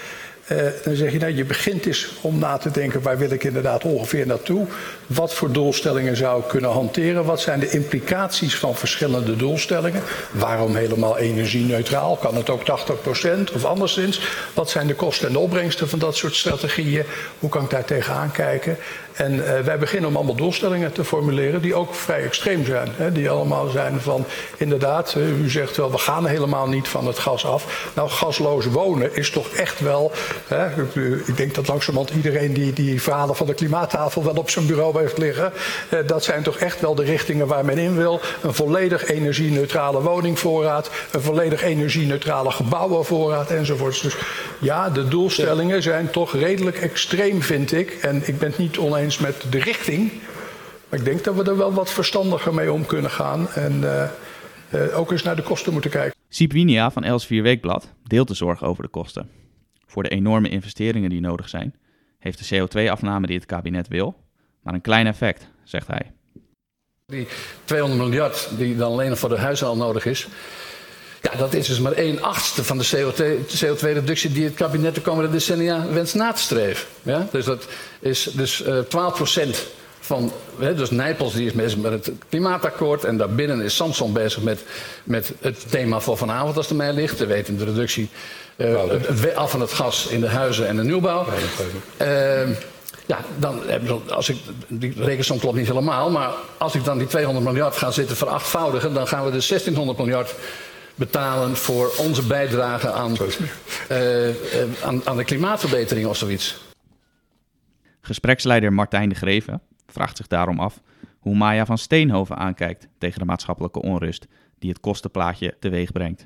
Uh, 0.48 0.58
dan 0.84 0.96
zeg 0.96 1.12
je, 1.12 1.20
nou, 1.20 1.36
je 1.36 1.46
begint 1.46 1.86
eens 1.86 2.10
om 2.22 2.40
na 2.40 2.58
te 2.58 2.72
denken, 2.72 3.02
waar 3.02 3.18
wil 3.18 3.32
ik 3.32 3.44
inderdaad 3.44 3.84
ongeveer 3.84 4.28
naartoe? 4.28 4.66
Wat 5.08 5.34
voor 5.34 5.52
doelstellingen 5.52 6.16
zou 6.18 6.42
ik 6.42 6.48
kunnen 6.48 6.72
hanteren? 6.72 7.26
Wat 7.26 7.42
zijn 7.42 7.60
de 7.60 7.70
implicaties 7.70 8.56
van 8.56 8.76
verschillende 8.76 9.36
doelstellingen? 9.36 10.04
Waarom 10.32 10.76
helemaal 10.76 11.18
energie-neutraal? 11.18 12.16
Kan 12.16 12.36
het 12.36 12.50
ook 12.50 12.62
80% 13.50 13.54
of 13.54 13.66
anderszins? 13.66 14.22
Wat 14.54 14.70
zijn 14.70 14.88
de 14.88 14.96
kosten 14.96 15.28
en 15.28 15.34
de 15.34 15.40
opbrengsten 15.40 15.90
van 15.90 16.00
dat 16.00 16.16
soort 16.16 16.36
strategieën? 16.36 17.04
Hoe 17.40 17.50
kan 17.50 17.64
ik 17.64 17.70
daar 17.70 17.86
tegenaan 17.86 18.32
kijken? 18.32 18.78
En 19.14 19.34
uh, 19.34 19.60
wij 19.60 19.78
beginnen 19.78 20.10
om 20.10 20.16
allemaal 20.16 20.36
doelstellingen 20.36 20.92
te 20.92 21.04
formuleren 21.04 21.62
die 21.62 21.76
ook 21.76 21.96
vrij 21.96 22.24
extreem 22.24 22.66
zijn. 22.66 22.90
Hè? 22.96 23.12
Die 23.12 23.30
allemaal 23.30 23.68
zijn 23.68 24.02
van, 24.02 24.26
inderdaad, 24.58 25.16
uh, 25.18 25.42
u 25.42 25.50
zegt 25.50 25.78
wel, 25.78 25.92
we 25.92 25.98
gaan 25.98 26.26
helemaal 26.26 26.68
niet 26.68 26.88
van 26.88 27.08
het 27.08 27.20
gas 27.20 27.46
af. 27.46 27.90
Nou, 27.96 28.10
gasloos 28.10 28.66
wonen 28.66 29.16
is 29.16 29.30
toch 29.30 29.48
echt 29.48 29.80
wel, 29.80 30.12
hè? 30.48 30.84
ik 31.26 31.38
denk 31.38 31.56
dat 31.56 31.68
langzamerhand 31.68 32.16
iedereen 32.16 32.54
die 32.54 32.74
die 32.74 33.02
verhalen 33.02 33.36
van 33.36 33.48
de 33.48 33.54
klimaattafel 33.54 34.24
wel 34.24 34.34
op 34.34 34.50
zijn 34.50 34.66
bureau 34.66 35.00
heeft 35.00 35.18
liggen. 35.18 35.52
Uh, 35.94 36.00
dat 36.08 36.24
zijn 36.24 36.44
toch 36.44 36.58
echt 36.58 36.82
wel 36.82 36.96
de 36.96 37.04
richtingen 37.04 37.48
waar 37.48 37.66
men 37.66 37.78
in 37.78 37.96
wil. 37.96 38.20
Een 38.42 38.54
volledig 38.54 39.06
energie-neutrale 39.06 40.02
woningvoorraad, 40.02 40.92
een 41.12 41.22
volledig 41.22 41.64
energie-neutrale 41.64 42.52
gebouwenvoorraad 42.52 43.52
enzovoorts. 43.52 44.02
Dus 44.02 44.16
ja, 44.60 44.90
de 44.90 45.08
doelstellingen 45.08 45.82
zijn 45.82 46.10
toch 46.10 46.34
redelijk 46.34 46.78
extreem, 46.78 47.42
vind 47.42 47.72
ik. 47.72 47.92
En 47.92 48.22
ik 48.26 48.40
ben 48.40 48.50
het 48.50 48.58
niet 48.58 48.78
oneens 48.78 49.18
met 49.18 49.46
de 49.50 49.60
richting. 49.60 50.12
Maar 50.90 51.00
ik 51.00 51.06
denk 51.06 51.24
dat 51.24 51.36
we 51.36 51.44
er 51.44 51.58
wel 51.58 51.74
wat 51.74 51.90
verstandiger 51.90 52.54
mee 52.54 52.72
om 52.72 52.86
kunnen 52.86 53.12
gaan. 53.12 53.50
En 53.50 53.82
uh, 53.82 54.04
uh, 54.70 55.00
ook 55.00 55.12
eens 55.12 55.24
naar 55.24 55.36
de 55.36 55.42
kosten 55.42 55.74
moeten 55.74 55.92
kijken. 55.92 56.20
Siep 56.30 56.52
Winia 56.52 56.92
van 56.92 57.04
Els4 57.04 57.28
Weekblad 57.28 57.88
deelt 58.04 58.28
de 58.28 58.34
zorg 58.34 58.64
over 58.64 58.84
de 58.84 58.90
kosten. 58.90 59.30
Voor 59.92 60.04
de 60.04 60.10
enorme 60.10 60.50
investeringen 60.50 61.10
die 61.10 61.20
nodig 61.20 61.50
zijn, 61.50 61.76
heeft 62.20 62.50
de 62.50 62.56
CO2-afname 62.56 63.26
die 63.26 63.36
het 63.36 63.46
kabinet 63.46 63.88
wil, 63.88 64.16
maar 64.62 64.74
een 64.74 64.82
klein 64.82 65.08
effect, 65.08 65.48
zegt 65.64 65.88
hij. 65.88 66.12
Die 67.06 67.28
200 67.64 68.02
miljard 68.02 68.50
die 68.58 68.76
dan 68.76 68.92
alleen 68.92 69.18
voor 69.18 69.30
de 69.30 69.66
al 69.66 69.78
nodig 69.78 70.06
is, 70.06 70.28
ja, 71.22 71.36
dat 71.38 71.54
is 71.54 71.68
dus 71.68 71.80
maar 71.80 71.92
1 71.92 72.22
achtste 72.22 72.64
van 72.64 72.78
de 72.78 73.12
CO2-reductie 73.66 74.32
die 74.32 74.44
het 74.44 74.54
kabinet 74.54 74.96
de 74.96 75.02
komende 75.02 75.30
decennia 75.30 75.88
wenst 75.88 76.16
na 76.16 76.32
te 76.32 76.42
streven. 76.42 76.88
Ja? 77.04 77.28
Dus 77.32 77.46
dat 77.46 77.68
is 78.00 78.24
dus 78.24 78.66
uh, 78.66 78.80
12 78.80 79.16
procent 79.16 79.68
van, 80.12 80.32
hè, 80.60 80.76
dus 80.76 80.90
Nijpels 80.90 81.34
die 81.34 81.46
is 81.46 81.54
bezig 81.54 81.80
met 81.80 81.92
het 81.92 82.12
klimaatakkoord 82.30 83.04
en 83.04 83.18
daarbinnen 83.18 83.62
is 83.62 83.76
Samson 83.76 84.14
bezig 84.14 84.44
met, 84.44 84.64
met 85.04 85.34
het 85.40 85.72
thema 85.72 86.00
voor 86.00 86.18
vanavond 86.18 86.58
als 86.58 86.68
het 86.68 86.78
mij 86.78 86.94
ligt. 86.94 87.20
We 87.20 87.26
weten 87.26 87.58
de 87.58 87.64
reductie, 87.64 88.10
uh, 88.58 88.84
het, 88.90 89.08
het 89.08 89.36
af 89.36 89.52
van 89.52 89.62
het 89.62 89.72
gas 89.72 90.08
in 90.08 90.22
de 90.22 90.28
huizen 90.28 90.68
en 90.68 90.76
de 90.76 90.84
nieuwbouw. 90.84 91.26
Uh, 92.02 92.08
ja, 93.06 93.20
dan, 93.40 93.62
als 94.10 94.30
ik, 94.30 94.38
die 94.68 94.94
rekensom 94.98 95.40
klopt 95.40 95.58
niet 95.58 95.68
helemaal, 95.68 96.10
maar 96.10 96.32
als 96.58 96.76
ik 96.76 96.84
dan 96.84 96.98
die 96.98 97.08
200 97.08 97.46
miljard 97.46 97.76
ga 97.76 97.92
zitten 97.92 98.16
verachtvoudigen, 98.16 98.94
dan 98.94 99.08
gaan 99.08 99.26
we 99.26 99.32
de 99.32 99.46
1600 99.48 99.98
miljard 99.98 100.36
betalen 100.96 101.56
voor 101.56 101.92
onze 101.98 102.28
bijdrage 102.28 102.92
aan, 102.92 103.18
uh, 103.92 104.30
aan, 104.84 105.02
aan 105.06 105.18
de 105.18 105.24
klimaatverbetering 105.24 106.08
of 106.08 106.18
zoiets. 106.18 106.58
Gespreksleider 108.02 108.74
Martijn 108.74 109.10
de 109.10 109.16
Greven 109.16 109.62
vraagt 109.88 110.18
zich 110.18 110.28
daarom 110.28 110.60
af 110.60 110.82
hoe 111.20 111.36
Maya 111.36 111.66
van 111.66 111.78
Steenhoven 111.78 112.38
aankijkt 112.38 112.88
tegen 112.98 113.20
de 113.20 113.26
maatschappelijke 113.26 113.82
onrust 113.82 114.26
die 114.60 114.70
het 114.70 114.80
kostenplaatje 114.80 115.56
teweeg 115.60 115.92
brengt. 115.92 116.26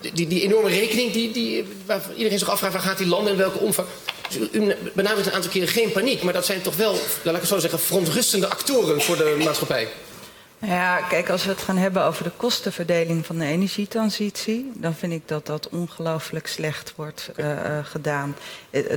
Die, 0.00 0.26
die 0.26 0.42
enorme 0.42 0.68
rekening 0.68 1.12
die, 1.12 1.32
die, 1.32 1.64
waar 1.86 2.02
iedereen 2.16 2.38
zich 2.38 2.50
afvraagt 2.50 2.72
waar 2.72 2.82
gaat 2.82 2.98
die 2.98 3.06
landen 3.06 3.32
en 3.32 3.38
welke 3.38 3.58
omvang. 3.58 3.88
Dus 4.28 4.52
u 4.52 4.74
benadrukt 4.94 5.26
een 5.26 5.32
aantal 5.32 5.50
keren 5.50 5.68
geen 5.68 5.92
paniek, 5.92 6.22
maar 6.22 6.32
dat 6.32 6.46
zijn 6.46 6.62
toch 6.62 6.76
wel, 6.76 6.92
laat 7.22 7.34
ik 7.34 7.40
het 7.40 7.48
zo 7.48 7.58
zeggen, 7.58 7.78
verontrustende 7.78 8.48
actoren 8.48 9.00
voor 9.00 9.16
de 9.16 9.40
maatschappij. 9.44 9.88
Ja, 10.60 11.00
kijk, 11.00 11.30
als 11.30 11.44
we 11.44 11.50
het 11.50 11.60
gaan 11.60 11.76
hebben 11.76 12.04
over 12.04 12.24
de 12.24 12.30
kostenverdeling 12.36 13.26
van 13.26 13.38
de 13.38 13.44
energietransitie, 13.44 14.70
dan 14.74 14.94
vind 14.94 15.12
ik 15.12 15.22
dat 15.28 15.46
dat 15.46 15.68
ongelooflijk 15.68 16.46
slecht 16.46 16.92
wordt 16.96 17.30
uh, 17.36 17.50
uh, 17.50 17.58
gedaan. 17.82 18.36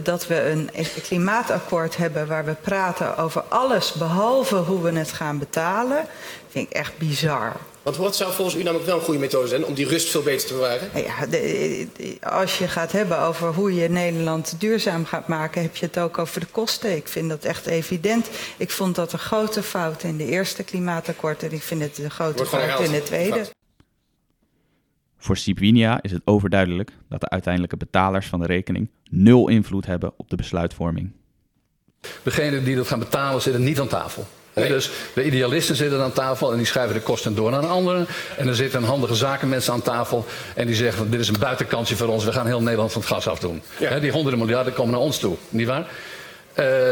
Dat 0.03 0.27
we 0.27 0.49
een 0.49 0.69
klimaatakkoord 1.03 1.97
hebben 1.97 2.27
waar 2.27 2.45
we 2.45 2.55
praten 2.61 3.17
over 3.17 3.41
alles 3.41 3.93
behalve 3.93 4.55
hoe 4.55 4.81
we 4.81 4.91
het 4.99 5.11
gaan 5.11 5.39
betalen, 5.39 6.05
vind 6.49 6.69
ik 6.69 6.75
echt 6.75 6.97
bizar. 6.97 7.55
Want 7.81 7.97
wat 7.97 8.15
zou 8.15 8.33
volgens 8.33 8.57
u 8.57 8.63
namelijk 8.63 8.85
wel 8.85 8.97
een 8.97 9.03
goede 9.03 9.19
methode 9.19 9.47
zijn 9.47 9.65
om 9.65 9.73
die 9.73 9.87
rust 9.87 10.09
veel 10.09 10.21
beter 10.21 10.47
te 10.47 10.53
bewaren? 10.53 10.89
Ja, 10.95 11.25
de, 11.25 11.87
de, 11.97 12.17
als 12.21 12.57
je 12.57 12.67
gaat 12.67 12.91
hebben 12.91 13.19
over 13.19 13.53
hoe 13.53 13.75
je 13.75 13.89
Nederland 13.89 14.55
duurzaam 14.59 15.05
gaat 15.05 15.27
maken, 15.27 15.61
heb 15.61 15.75
je 15.75 15.85
het 15.85 15.99
ook 15.99 16.17
over 16.17 16.39
de 16.39 16.45
kosten. 16.45 16.95
Ik 16.95 17.07
vind 17.07 17.29
dat 17.29 17.43
echt 17.43 17.65
evident. 17.65 18.29
Ik 18.57 18.71
vond 18.71 18.95
dat 18.95 19.13
een 19.13 19.19
grote 19.19 19.63
fout 19.63 20.03
in 20.03 20.17
de 20.17 20.25
eerste 20.25 20.63
klimaatakkoord 20.63 21.43
en 21.43 21.51
ik 21.51 21.61
vind 21.61 21.81
het 21.81 21.97
een 21.97 22.11
grote 22.11 22.45
fout 22.45 22.79
in 22.79 22.91
de 22.91 23.03
tweede. 23.03 23.33
Fout. 23.33 23.53
Voor 25.17 25.37
Sipwinia 25.37 26.01
is 26.01 26.11
het 26.11 26.21
overduidelijk 26.25 26.91
dat 27.09 27.21
de 27.21 27.29
uiteindelijke 27.29 27.77
betalers 27.77 28.27
van 28.27 28.39
de 28.39 28.45
rekening 28.45 28.89
nul 29.09 29.47
invloed 29.47 29.85
hebben 29.85 30.13
op 30.17 30.29
de 30.29 30.35
besluitvorming. 30.35 31.11
Degenen 32.23 32.63
die 32.63 32.75
dat 32.75 32.87
gaan 32.87 32.99
betalen 32.99 33.41
zitten 33.41 33.63
niet 33.63 33.79
aan 33.79 33.87
tafel. 33.87 34.27
Nee. 34.61 34.73
Dus 34.73 34.91
de 35.13 35.25
idealisten 35.25 35.75
zitten 35.75 36.01
aan 36.01 36.11
tafel 36.11 36.51
en 36.51 36.57
die 36.57 36.65
schuiven 36.65 36.95
de 36.95 37.01
kosten 37.01 37.35
door 37.35 37.51
naar 37.51 37.63
een 37.63 37.69
andere. 37.69 38.05
En 38.37 38.47
er 38.47 38.55
zitten 38.55 38.83
handige 38.83 39.15
zakenmensen 39.15 39.73
aan 39.73 39.81
tafel 39.81 40.25
en 40.55 40.65
die 40.65 40.75
zeggen: 40.75 41.11
Dit 41.11 41.19
is 41.19 41.27
een 41.27 41.39
buitenkantje 41.39 41.95
voor 41.95 42.07
ons, 42.07 42.23
we 42.23 42.31
gaan 42.31 42.45
heel 42.45 42.61
Nederland 42.61 42.91
van 42.91 43.01
het 43.01 43.09
gas 43.09 43.27
afdoen. 43.27 43.61
Ja. 43.79 43.99
die 43.99 44.11
honderden 44.11 44.39
miljarden 44.39 44.73
komen 44.73 44.91
naar 44.91 45.01
ons 45.01 45.19
toe, 45.19 45.35
nietwaar? 45.49 45.87
Uh, 46.59 46.89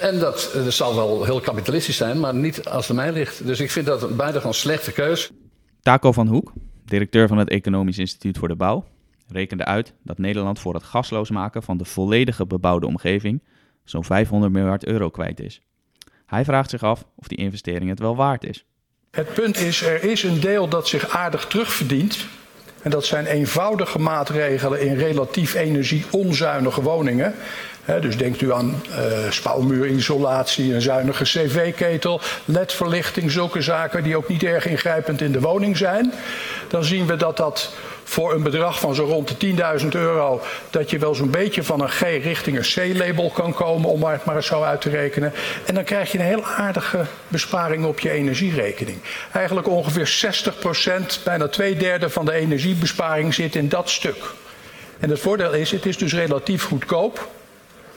en 0.00 0.18
dat, 0.18 0.50
dat 0.54 0.72
zal 0.72 0.94
wel 0.94 1.24
heel 1.24 1.40
kapitalistisch 1.40 1.96
zijn, 1.96 2.20
maar 2.20 2.34
niet 2.34 2.68
als 2.68 2.88
het 2.88 2.96
mij 2.96 3.12
ligt. 3.12 3.46
Dus 3.46 3.60
ik 3.60 3.70
vind 3.70 3.86
dat 3.86 4.02
een 4.02 4.16
buitengewoon 4.16 4.54
slechte 4.54 4.92
keus. 4.92 5.30
Taco 5.82 6.12
van 6.12 6.26
Hoek, 6.26 6.52
directeur 6.84 7.28
van 7.28 7.38
het 7.38 7.48
Economisch 7.48 7.98
Instituut 7.98 8.38
voor 8.38 8.48
de 8.48 8.56
Bouw, 8.56 8.84
rekende 9.28 9.64
uit 9.64 9.94
dat 10.02 10.18
Nederland 10.18 10.58
voor 10.58 10.74
het 10.74 10.82
gasloos 10.82 11.30
maken 11.30 11.62
van 11.62 11.76
de 11.76 11.84
volledige 11.84 12.46
bebouwde 12.46 12.86
omgeving 12.86 13.42
zo'n 13.84 14.04
500 14.04 14.52
miljard 14.52 14.84
euro 14.84 15.10
kwijt 15.10 15.40
is. 15.40 15.60
Hij 16.32 16.44
vraagt 16.44 16.70
zich 16.70 16.82
af 16.82 17.04
of 17.16 17.26
die 17.26 17.38
investering 17.38 17.90
het 17.90 17.98
wel 17.98 18.16
waard 18.16 18.44
is. 18.44 18.64
Het 19.10 19.34
punt 19.34 19.58
is, 19.58 19.82
er 19.82 20.04
is 20.04 20.22
een 20.22 20.40
deel 20.40 20.68
dat 20.68 20.88
zich 20.88 21.08
aardig 21.08 21.46
terugverdient. 21.46 22.26
En 22.82 22.90
dat 22.90 23.04
zijn 23.04 23.26
eenvoudige 23.26 23.98
maatregelen 23.98 24.80
in 24.80 24.96
relatief 24.96 25.54
energie-onzuinige 25.54 26.82
woningen. 26.82 27.34
Dus 28.00 28.16
denkt 28.16 28.40
u 28.40 28.52
aan 28.52 28.82
uh, 28.88 29.30
spouwmuurisolatie, 29.30 30.74
een 30.74 30.82
zuinige 30.82 31.24
cv-ketel, 31.24 32.20
ledverlichting, 32.44 33.30
zulke 33.30 33.60
zaken 33.60 34.02
die 34.02 34.16
ook 34.16 34.28
niet 34.28 34.42
erg 34.42 34.66
ingrijpend 34.66 35.20
in 35.20 35.32
de 35.32 35.40
woning 35.40 35.76
zijn. 35.76 36.12
Dan 36.68 36.84
zien 36.84 37.06
we 37.06 37.16
dat 37.16 37.36
dat 37.36 37.72
voor 38.04 38.34
een 38.34 38.42
bedrag 38.42 38.80
van 38.80 38.94
zo 38.94 39.04
rond 39.04 39.40
de 39.40 39.54
10.000 39.80 39.88
euro, 39.88 40.40
dat 40.70 40.90
je 40.90 40.98
wel 40.98 41.14
zo'n 41.14 41.30
beetje 41.30 41.62
van 41.62 41.80
een 41.80 41.90
G 41.90 42.00
richting 42.00 42.56
een 42.56 42.94
C-label 42.94 43.30
kan 43.30 43.54
komen, 43.54 43.90
om 43.90 44.04
het 44.04 44.24
maar 44.24 44.36
eens 44.36 44.46
zo 44.46 44.62
uit 44.62 44.80
te 44.80 44.90
rekenen. 44.90 45.32
En 45.66 45.74
dan 45.74 45.84
krijg 45.84 46.12
je 46.12 46.18
een 46.18 46.24
heel 46.24 46.44
aardige 46.44 47.04
besparing 47.28 47.84
op 47.84 48.00
je 48.00 48.10
energierekening. 48.10 48.98
Eigenlijk 49.32 49.68
ongeveer 49.68 50.06
60 50.06 50.58
procent, 50.58 51.20
bijna 51.24 51.48
twee 51.48 51.76
derde 51.76 52.10
van 52.10 52.24
de 52.24 52.32
energiebesparing 52.32 53.34
zit 53.34 53.54
in 53.54 53.68
dat 53.68 53.90
stuk. 53.90 54.24
En 54.98 55.10
het 55.10 55.20
voordeel 55.20 55.52
is, 55.52 55.70
het 55.70 55.86
is 55.86 55.98
dus 55.98 56.14
relatief 56.14 56.64
goedkoop 56.64 57.28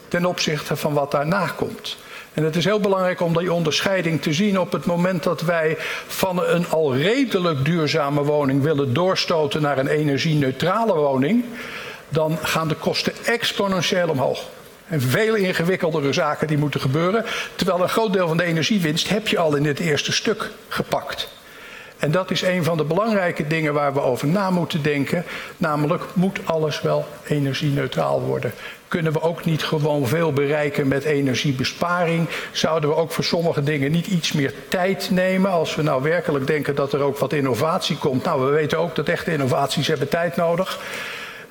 ten 0.08 0.26
opzichte 0.26 0.76
van 0.76 0.94
wat 0.94 1.12
daarna 1.12 1.48
komt. 1.48 1.98
En 2.36 2.44
het 2.44 2.56
is 2.56 2.66
heel 2.66 2.80
belangrijk 2.80 3.22
om 3.22 3.38
die 3.38 3.54
onderscheiding 3.54 4.22
te 4.22 4.34
zien 4.34 4.60
op 4.60 4.72
het 4.72 4.86
moment 4.86 5.24
dat 5.24 5.42
wij 5.42 5.76
van 6.08 6.46
een 6.46 6.70
al 6.70 6.96
redelijk 6.96 7.66
duurzame 7.66 8.24
woning 8.24 8.62
willen 8.62 8.94
doorstoten 8.94 9.62
naar 9.62 9.78
een 9.78 9.88
energie-neutrale 9.88 10.94
woning, 10.94 11.46
dan 12.10 12.38
gaan 12.42 12.68
de 12.68 12.76
kosten 12.76 13.14
exponentieel 13.26 14.10
omhoog. 14.10 14.44
En 14.88 15.02
veel 15.02 15.36
ingewikkeldere 15.36 16.14
zaken 16.14 16.48
die 16.48 16.58
moeten 16.58 16.82
gebeuren. 16.82 17.26
Terwijl 17.56 17.82
een 17.82 17.90
groot 17.90 18.14
deel 18.14 18.28
van 18.28 18.38
de 18.38 18.44
energiewinst 18.44 19.10
heb 19.10 19.28
je 19.28 19.38
al 19.38 19.56
in 19.56 19.64
dit 19.64 19.80
eerste 19.80 20.12
stuk 20.12 20.52
gepakt. 20.68 21.35
En 22.06 22.12
dat 22.12 22.32
is 22.32 22.42
een 22.42 22.64
van 22.64 22.78
de 22.78 22.84
belangrijke 22.84 23.48
dingen 23.48 23.74
waar 23.74 23.94
we 23.94 24.02
over 24.02 24.28
na 24.28 24.50
moeten 24.50 24.84
denken. 24.84 25.24
Namelijk, 25.58 26.04
moet 26.14 26.40
alles 26.44 26.82
wel 26.82 27.06
energie-neutraal 27.28 28.22
worden? 28.22 28.52
Kunnen 28.88 29.14
we 29.14 29.22
ook 29.22 29.46
niet 29.46 29.64
gewoon 29.64 30.08
veel 30.08 30.34
bereiken 30.34 30.88
met 30.88 31.04
energiebesparing? 31.04 32.30
Zouden 32.52 32.90
we 32.90 32.96
ook 32.96 33.12
voor 33.12 33.24
sommige 33.24 33.64
dingen 33.64 33.92
niet 33.92 34.08
iets 34.08 34.32
meer 34.32 34.54
tijd 34.70 35.10
nemen? 35.12 35.52
Als 35.52 35.76
we 35.76 35.82
nou 35.82 36.04
werkelijk 36.04 36.48
denken 36.48 36.76
dat 36.76 36.94
er 36.94 37.00
ook 37.00 37.18
wat 37.18 37.34
innovatie 37.34 37.98
komt. 37.98 38.24
Nou, 38.24 38.46
we 38.46 38.52
weten 38.52 38.78
ook 38.78 38.96
dat 38.96 39.08
echte 39.08 39.32
innovaties 39.32 39.88
hebben 39.88 40.10
tijd 40.10 40.36
nodig. 40.36 40.80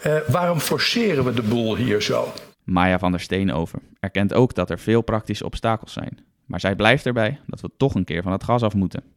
Uh, 0.07 0.15
waarom 0.27 0.59
forceren 0.59 1.25
we 1.25 1.35
de 1.35 1.43
boel 1.43 1.77
hier 1.77 2.03
zo? 2.03 2.33
Maya 2.65 2.99
van 2.99 3.11
der 3.11 3.21
Steenover 3.21 3.79
erkent 4.01 4.35
ook 4.35 4.55
dat 4.55 4.71
er 4.71 4.79
veel 4.79 5.03
praktische 5.03 5.45
obstakels 5.45 5.93
zijn. 5.93 6.19
Maar 6.47 6.61
zij 6.61 6.75
blijft 6.75 7.07
erbij 7.07 7.41
dat 7.47 7.61
we 7.61 7.71
toch 7.77 7.95
een 7.95 8.05
keer 8.05 8.23
van 8.23 8.33
het 8.33 8.45
gas 8.45 8.63
af 8.63 8.75
moeten. 8.75 9.14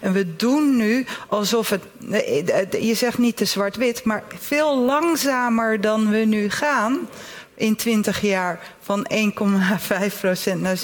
En 0.00 0.12
we 0.12 0.36
doen 0.36 0.76
nu 0.76 1.06
alsof 1.28 1.68
het, 1.68 1.82
je 2.80 2.94
zegt 2.94 3.18
niet 3.18 3.36
te 3.36 3.44
zwart-wit, 3.44 4.04
maar 4.04 4.24
veel 4.38 4.78
langzamer 4.78 5.80
dan 5.80 6.10
we 6.10 6.18
nu 6.18 6.50
gaan 6.50 7.08
in 7.54 7.76
20 7.76 8.20
jaar 8.20 8.76
van 8.88 9.06
1,5% 9.12 10.56
naar 10.56 10.76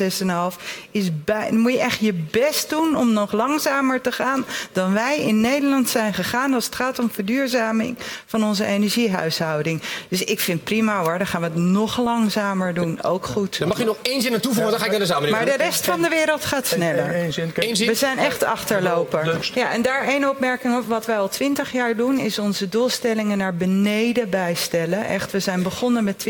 6,5% 0.56 0.62
is 0.90 1.10
bij. 1.24 1.46
Dan 1.50 1.58
moet 1.58 1.72
je 1.72 1.80
echt 1.80 1.98
je 1.98 2.12
best 2.12 2.70
doen 2.70 2.96
om 2.96 3.12
nog 3.12 3.32
langzamer 3.32 4.00
te 4.00 4.12
gaan 4.12 4.44
dan 4.72 4.92
wij 4.92 5.18
in 5.18 5.40
Nederland 5.40 5.88
zijn 5.88 6.14
gegaan 6.14 6.54
als 6.54 6.64
het 6.64 6.74
gaat 6.74 6.98
om 6.98 7.10
verduurzaming 7.10 7.96
van 8.26 8.44
onze 8.44 8.64
energiehuishouding. 8.64 9.82
Dus 10.08 10.24
ik 10.24 10.40
vind 10.40 10.64
prima 10.64 11.02
hoor, 11.02 11.18
dan 11.18 11.26
gaan 11.26 11.40
we 11.40 11.46
het 11.46 11.56
nog 11.56 11.98
langzamer 11.98 12.74
doen. 12.74 13.02
Ook 13.02 13.26
goed. 13.26 13.58
Dan 13.58 13.68
mag 13.68 13.78
je 13.78 13.84
nog 13.84 13.96
één 14.02 14.22
zin 14.22 14.34
aan 14.34 14.40
toevoegen, 14.40 14.70
dan 14.70 14.80
ga 14.80 14.84
ik 14.84 14.90
naar 14.90 15.00
de 15.00 15.06
zaal. 15.06 15.28
Maar 15.28 15.44
de 15.44 15.56
rest 15.56 15.84
van 15.84 16.02
de 16.02 16.08
wereld 16.08 16.44
gaat 16.44 16.66
sneller. 16.66 17.32
We 17.64 17.94
zijn 17.94 18.18
echt 18.18 18.44
achterloper. 18.44 19.50
Ja, 19.54 19.72
en 19.72 19.82
daar 19.82 20.02
één 20.08 20.28
opmerking 20.28 20.76
op. 20.76 20.86
Wat 20.86 21.06
wij 21.06 21.18
al 21.18 21.28
twintig 21.28 21.72
jaar 21.72 21.96
doen, 21.96 22.18
is 22.18 22.38
onze 22.38 22.68
doelstellingen 22.68 23.38
naar 23.38 23.54
beneden 23.54 24.30
bijstellen. 24.30 25.04
Echt, 25.06 25.32
we 25.32 25.40
zijn 25.40 25.62
begonnen 25.62 26.04
met 26.04 26.26
20% 26.26 26.28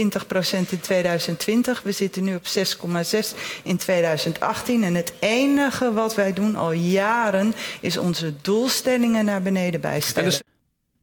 in 0.68 0.80
2020. 0.80 1.62
We 1.83 1.92
zitten 1.92 2.25
nu 2.25 2.35
op 2.35 2.47
6,6 2.47 3.35
in 3.62 3.76
2018. 3.76 4.83
En 4.83 4.94
het 4.94 5.14
enige 5.18 5.92
wat 5.92 6.14
wij 6.14 6.33
doen 6.33 6.56
al 6.56 6.73
jaren 6.73 7.52
is 7.80 7.97
onze 7.97 8.35
doelstellingen 8.40 9.25
naar 9.25 9.42
beneden 9.42 9.80
bijstellen. 9.80 10.30
dus- 10.30 10.42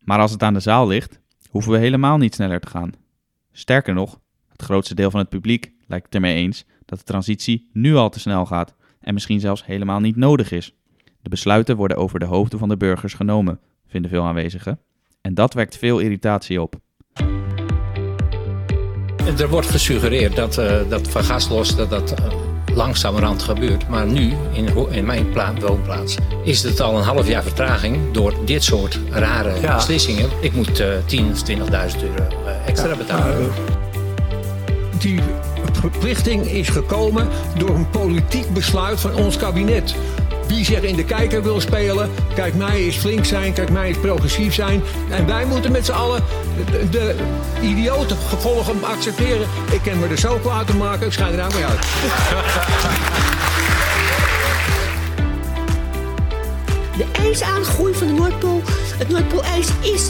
Maar 0.03 0.19
als 0.19 0.31
het 0.31 0.43
aan 0.43 0.53
de 0.53 0.59
zaal 0.59 0.87
ligt, 0.87 1.19
hoeven 1.49 1.71
we 1.71 1.77
helemaal 1.77 2.17
niet 2.17 2.35
sneller 2.35 2.59
te 2.59 2.67
gaan. 2.67 2.91
Sterker 3.51 3.93
nog, 3.93 4.19
het 4.47 4.61
grootste 4.61 4.95
deel 4.95 5.11
van 5.11 5.19
het 5.19 5.29
publiek 5.29 5.71
lijkt 5.87 6.05
het 6.05 6.15
ermee 6.15 6.35
eens 6.35 6.65
dat 6.85 6.99
de 6.99 7.05
transitie 7.05 7.69
nu 7.73 7.95
al 7.95 8.09
te 8.09 8.19
snel 8.19 8.45
gaat 8.45 8.73
en 8.99 9.13
misschien 9.13 9.39
zelfs 9.39 9.65
helemaal 9.65 9.99
niet 9.99 10.15
nodig 10.15 10.51
is. 10.51 10.73
De 11.21 11.29
besluiten 11.29 11.75
worden 11.75 11.97
over 11.97 12.19
de 12.19 12.25
hoofden 12.25 12.59
van 12.59 12.69
de 12.69 12.77
burgers 12.77 13.13
genomen, 13.13 13.59
vinden 13.87 14.09
veel 14.11 14.23
aanwezigen. 14.23 14.79
En 15.21 15.33
dat 15.33 15.53
wekt 15.53 15.77
veel 15.77 15.99
irritatie 15.99 16.61
op. 16.61 16.75
Er 19.39 19.49
wordt 19.49 19.67
gesuggereerd 19.69 20.35
dat, 20.35 20.57
eh, 20.57 20.75
dat 20.89 21.07
van 21.07 21.23
gaslos 21.23 21.75
dat 21.75 21.89
dat 21.89 22.11
eh, 22.11 22.25
langzamerhand 22.75 23.43
gebeurt. 23.43 23.87
Maar 23.87 24.05
nu, 24.05 24.33
in, 24.51 24.69
in 24.91 25.05
mijn 25.05 25.29
pla- 25.29 25.53
woonplaats, 25.59 26.15
is 26.43 26.63
het 26.63 26.81
al 26.81 26.97
een 26.97 27.03
half 27.03 27.27
jaar 27.27 27.43
vertraging 27.43 27.97
door 28.11 28.33
dit 28.45 28.63
soort 28.63 28.99
rare 29.09 29.53
Ja. 29.61 29.75
beslissingen. 29.75 30.29
Ik 30.39 30.53
moet 30.53 30.79
eh 30.79 30.87
10 31.05 31.31
of 31.31 31.41
20.000 31.43 32.03
euro 32.03 32.23
eh, 32.45 32.67
extra 32.67 32.95
betalen. 32.95 33.49
Die 34.99 35.19
verplichting 35.73 36.45
is 36.45 36.69
gekomen 36.69 37.27
door 37.57 37.69
een 37.75 37.89
politiek 37.89 38.53
besluit 38.53 38.99
van 38.99 39.15
ons 39.15 39.37
kabinet. 39.37 39.95
Wie 40.47 40.65
zich 40.65 40.81
in 40.81 40.95
de 40.95 41.03
kijker 41.03 41.43
wil 41.43 41.61
spelen, 41.61 42.09
kijk 42.35 42.55
mij 42.55 42.75
eens 42.75 42.97
flink 42.97 43.25
zijn, 43.25 43.53
kijk 43.53 43.69
mij 43.69 43.87
eens 43.87 43.97
progressief 43.97 44.53
zijn. 44.53 44.81
En 45.09 45.25
wij 45.25 45.45
moeten 45.45 45.71
met 45.71 45.85
z'n 45.85 45.91
allen 45.91 46.23
de, 46.71 46.89
de 46.89 47.15
idiote 47.61 48.15
gevolgen 48.15 48.83
accepteren. 48.83 49.47
Ik 49.71 49.81
ken 49.83 49.99
me 49.99 50.07
er 50.07 50.17
zo 50.17 50.37
kwaad 50.37 50.67
te 50.67 50.75
maken, 50.75 51.05
ik 51.05 51.13
schijn 51.13 51.33
er 51.33 51.41
aan 51.41 51.51
mee 51.53 51.65
uit. 51.65 51.79
De 56.97 57.05
ijsaangroei 57.11 57.93
van 57.93 58.07
de 58.07 58.13
Noordpool, 58.13 58.61
het 58.97 59.09
Noordpoolijs 59.09 59.67
is 59.81 60.09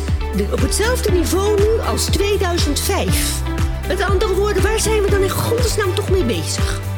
op 0.52 0.62
hetzelfde 0.62 1.12
niveau 1.12 1.60
nu 1.60 1.80
als 1.88 2.06
2005. 2.06 3.42
Met 3.88 4.02
andere 4.02 4.34
woorden, 4.34 4.64
waar 4.64 4.80
zijn 4.80 5.02
we 5.02 5.10
dan 5.10 5.22
in 5.22 5.30
godesnaam 5.30 5.94
toch 5.94 6.10
mee 6.10 6.24
bezig? 6.24 6.91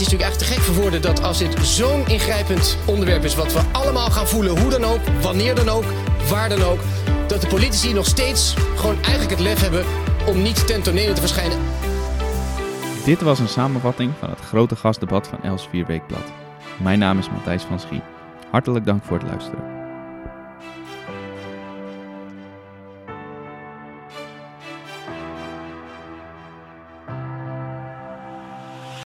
Het 0.00 0.08
is 0.08 0.14
natuurlijk 0.14 0.40
echt 0.40 0.48
te 0.48 0.54
gek 0.54 0.64
voor 0.64 0.82
woorden 0.82 1.02
dat 1.02 1.22
als 1.22 1.38
dit 1.38 1.56
zo'n 1.62 2.06
ingrijpend 2.06 2.78
onderwerp 2.86 3.24
is... 3.24 3.34
wat 3.34 3.52
we 3.52 3.60
allemaal 3.72 4.10
gaan 4.10 4.26
voelen, 4.26 4.60
hoe 4.60 4.70
dan 4.70 4.84
ook, 4.84 5.00
wanneer 5.20 5.54
dan 5.54 5.68
ook, 5.68 5.84
waar 6.28 6.48
dan 6.48 6.62
ook... 6.62 6.78
dat 7.26 7.40
de 7.40 7.46
politici 7.46 7.92
nog 7.92 8.06
steeds 8.06 8.54
gewoon 8.76 9.02
eigenlijk 9.02 9.30
het 9.30 9.40
lef 9.40 9.60
hebben 9.60 9.84
om 10.26 10.42
niet 10.42 10.66
ten 10.66 10.82
tonele 10.82 11.12
te 11.12 11.20
verschijnen. 11.20 11.58
Dit 13.04 13.20
was 13.20 13.38
een 13.38 13.48
samenvatting 13.48 14.12
van 14.18 14.30
het 14.30 14.40
grote 14.40 14.76
gastdebat 14.76 15.26
van 15.26 15.42
Els 15.42 15.68
4 15.70 15.86
Weekblad. 15.86 16.24
Mijn 16.76 16.98
naam 16.98 17.18
is 17.18 17.30
Matthijs 17.30 17.62
van 17.62 17.80
Schie. 17.80 18.02
Hartelijk 18.50 18.84
dank 18.84 19.04
voor 19.04 19.18
het 19.18 19.26
luisteren. 19.26 19.79